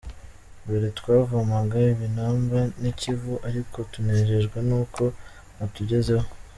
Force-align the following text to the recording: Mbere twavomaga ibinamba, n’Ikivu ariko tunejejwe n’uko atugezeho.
Mbere 0.65 0.87
twavomaga 0.99 1.77
ibinamba, 1.93 2.59
n’Ikivu 2.81 3.33
ariko 3.49 3.77
tunejejwe 3.91 4.57
n’uko 4.67 5.03
atugezeho. 5.63 6.27